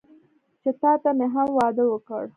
[0.61, 2.23] چې تاته مې هم واده وکړ.